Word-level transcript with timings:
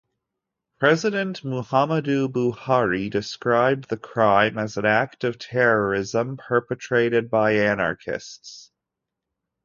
President 0.79 1.43
Muhammadu 1.43 2.27
Buhari 2.27 3.07
described 3.07 3.87
the 3.87 3.97
crime 3.97 4.57
as 4.57 4.75
an 4.75 4.83
act 4.87 5.23
of 5.23 5.37
terrorism 5.37 6.37
perpetrated 6.37 7.29
by 7.29 7.51
anarchists. 7.53 8.71